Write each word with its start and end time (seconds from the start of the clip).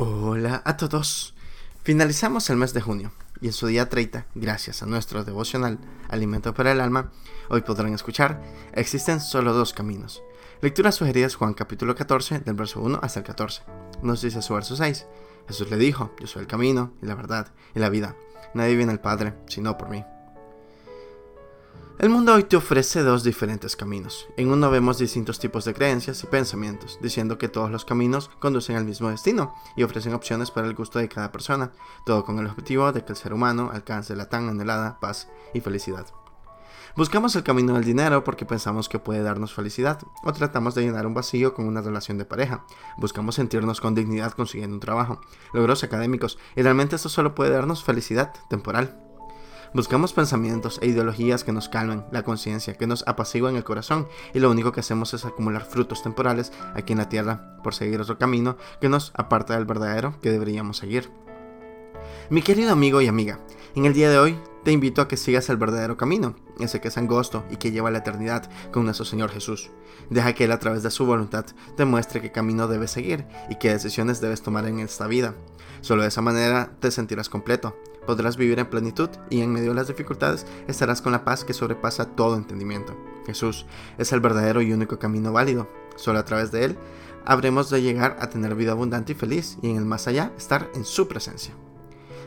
Hola 0.00 0.62
a 0.64 0.76
todos. 0.76 1.34
Finalizamos 1.82 2.50
el 2.50 2.56
mes 2.56 2.72
de 2.72 2.80
junio 2.80 3.10
y 3.40 3.48
en 3.48 3.52
su 3.52 3.66
día 3.66 3.88
30, 3.88 4.26
gracias 4.36 4.80
a 4.80 4.86
nuestro 4.86 5.24
devocional 5.24 5.80
Alimento 6.08 6.54
para 6.54 6.70
el 6.70 6.80
Alma, 6.80 7.10
hoy 7.48 7.62
podrán 7.62 7.92
escuchar, 7.92 8.40
existen 8.74 9.20
solo 9.20 9.52
dos 9.52 9.72
caminos. 9.72 10.22
Lecturas 10.62 10.94
sugeridas 10.94 11.34
Juan 11.34 11.52
capítulo 11.52 11.96
14 11.96 12.38
del 12.38 12.54
verso 12.54 12.80
1 12.80 13.00
hasta 13.02 13.18
el 13.18 13.26
14. 13.26 13.62
Nos 14.00 14.22
dice 14.22 14.40
su 14.40 14.54
verso 14.54 14.76
6. 14.76 15.04
Jesús 15.48 15.68
le 15.68 15.76
dijo, 15.76 16.14
yo 16.20 16.28
soy 16.28 16.42
el 16.42 16.46
camino 16.46 16.92
y 17.02 17.06
la 17.06 17.16
verdad 17.16 17.48
y 17.74 17.80
la 17.80 17.88
vida. 17.88 18.14
Nadie 18.54 18.76
viene 18.76 18.92
al 18.92 19.00
Padre 19.00 19.34
sino 19.48 19.76
por 19.76 19.88
mí. 19.88 20.04
El 21.98 22.10
mundo 22.10 22.32
hoy 22.32 22.44
te 22.44 22.56
ofrece 22.56 23.02
dos 23.02 23.24
diferentes 23.24 23.74
caminos. 23.74 24.28
En 24.36 24.52
uno 24.52 24.70
vemos 24.70 24.98
distintos 24.98 25.40
tipos 25.40 25.64
de 25.64 25.74
creencias 25.74 26.22
y 26.22 26.28
pensamientos, 26.28 26.96
diciendo 27.02 27.38
que 27.38 27.48
todos 27.48 27.72
los 27.72 27.84
caminos 27.84 28.30
conducen 28.38 28.76
al 28.76 28.84
mismo 28.84 29.10
destino 29.10 29.52
y 29.74 29.82
ofrecen 29.82 30.14
opciones 30.14 30.52
para 30.52 30.68
el 30.68 30.76
gusto 30.76 31.00
de 31.00 31.08
cada 31.08 31.32
persona, 31.32 31.72
todo 32.06 32.24
con 32.24 32.38
el 32.38 32.46
objetivo 32.46 32.92
de 32.92 33.04
que 33.04 33.10
el 33.10 33.18
ser 33.18 33.32
humano 33.34 33.70
alcance 33.72 34.14
la 34.14 34.28
tan 34.28 34.48
anhelada 34.48 35.00
paz 35.00 35.28
y 35.52 35.60
felicidad. 35.60 36.06
Buscamos 36.96 37.34
el 37.34 37.42
camino 37.42 37.74
del 37.74 37.84
dinero 37.84 38.22
porque 38.22 38.46
pensamos 38.46 38.88
que 38.88 39.00
puede 39.00 39.24
darnos 39.24 39.52
felicidad, 39.52 39.98
o 40.22 40.32
tratamos 40.32 40.76
de 40.76 40.82
llenar 40.82 41.04
un 41.04 41.14
vacío 41.14 41.52
con 41.52 41.66
una 41.66 41.80
relación 41.80 42.16
de 42.16 42.24
pareja. 42.24 42.64
Buscamos 42.96 43.34
sentirnos 43.34 43.80
con 43.80 43.96
dignidad 43.96 44.34
consiguiendo 44.34 44.76
un 44.76 44.80
trabajo, 44.80 45.20
logros 45.52 45.82
académicos, 45.82 46.38
y 46.54 46.62
realmente 46.62 46.94
esto 46.94 47.08
solo 47.08 47.34
puede 47.34 47.50
darnos 47.50 47.82
felicidad 47.82 48.32
temporal. 48.48 49.07
Buscamos 49.74 50.14
pensamientos 50.14 50.78
e 50.82 50.86
ideologías 50.86 51.44
que 51.44 51.52
nos 51.52 51.68
calmen 51.68 52.04
la 52.10 52.22
conciencia, 52.22 52.74
que 52.74 52.86
nos 52.86 53.06
apaciguen 53.06 53.56
el 53.56 53.64
corazón, 53.64 54.08
y 54.32 54.38
lo 54.38 54.50
único 54.50 54.72
que 54.72 54.80
hacemos 54.80 55.12
es 55.12 55.26
acumular 55.26 55.64
frutos 55.64 56.02
temporales 56.02 56.52
aquí 56.74 56.92
en 56.92 56.98
la 56.98 57.08
tierra 57.08 57.58
por 57.62 57.74
seguir 57.74 58.00
otro 58.00 58.18
camino 58.18 58.56
que 58.80 58.88
nos 58.88 59.12
aparta 59.14 59.54
del 59.54 59.66
verdadero 59.66 60.18
que 60.22 60.30
deberíamos 60.30 60.78
seguir. 60.78 61.10
Mi 62.30 62.40
querido 62.40 62.72
amigo 62.72 63.00
y 63.02 63.08
amiga, 63.08 63.40
en 63.74 63.84
el 63.84 63.92
día 63.92 64.10
de 64.10 64.18
hoy 64.18 64.38
te 64.64 64.72
invito 64.72 65.02
a 65.02 65.08
que 65.08 65.16
sigas 65.16 65.50
el 65.50 65.56
verdadero 65.58 65.96
camino, 65.96 66.34
ese 66.58 66.80
que 66.80 66.88
es 66.88 66.98
angosto 66.98 67.44
y 67.50 67.56
que 67.56 67.70
lleva 67.70 67.90
la 67.90 67.98
eternidad 67.98 68.48
con 68.72 68.84
nuestro 68.84 69.04
Señor 69.04 69.30
Jesús. 69.30 69.70
Deja 70.10 70.32
que 70.32 70.44
Él 70.44 70.52
a 70.52 70.58
través 70.58 70.82
de 70.82 70.90
su 70.90 71.06
voluntad 71.06 71.46
te 71.76 71.84
muestre 71.84 72.20
qué 72.20 72.32
camino 72.32 72.68
debes 72.68 72.90
seguir 72.90 73.26
y 73.48 73.56
qué 73.56 73.70
decisiones 73.70 74.20
debes 74.20 74.42
tomar 74.42 74.66
en 74.66 74.80
esta 74.80 75.06
vida. 75.06 75.34
Solo 75.80 76.02
de 76.02 76.08
esa 76.08 76.22
manera 76.22 76.72
te 76.80 76.90
sentirás 76.90 77.28
completo, 77.28 77.76
podrás 78.06 78.36
vivir 78.36 78.58
en 78.58 78.70
plenitud 78.70 79.10
y 79.30 79.42
en 79.42 79.52
medio 79.52 79.70
de 79.70 79.76
las 79.76 79.88
dificultades 79.88 80.46
estarás 80.66 81.02
con 81.02 81.12
la 81.12 81.24
paz 81.24 81.44
que 81.44 81.52
sobrepasa 81.52 82.06
todo 82.06 82.36
entendimiento. 82.36 82.96
Jesús 83.26 83.66
es 83.98 84.12
el 84.12 84.20
verdadero 84.20 84.62
y 84.62 84.72
único 84.72 84.98
camino 84.98 85.32
válido. 85.32 85.68
Solo 85.96 86.18
a 86.18 86.24
través 86.24 86.50
de 86.50 86.64
Él 86.64 86.78
habremos 87.26 87.68
de 87.68 87.82
llegar 87.82 88.16
a 88.20 88.30
tener 88.30 88.54
vida 88.54 88.72
abundante 88.72 89.12
y 89.12 89.14
feliz 89.14 89.58
y 89.60 89.70
en 89.70 89.76
el 89.76 89.84
más 89.84 90.08
allá 90.08 90.32
estar 90.38 90.70
en 90.74 90.86
su 90.86 91.06
presencia. 91.06 91.54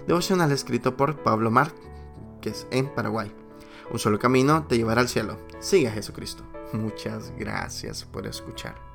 Devocional 0.07 0.51
escrito 0.51 0.95
por 0.95 1.23
Pablo 1.23 1.49
Márquez 1.49 2.67
en 2.69 2.87
Paraguay. 2.93 3.40
Un 3.91 3.99
solo 3.99 4.17
camino 4.17 4.65
te 4.67 4.77
llevará 4.77 5.01
al 5.01 5.09
cielo. 5.09 5.37
Sigue 5.59 5.89
a 5.89 5.91
Jesucristo. 5.91 6.43
Muchas 6.71 7.33
gracias 7.37 8.05
por 8.05 8.25
escuchar. 8.25 8.90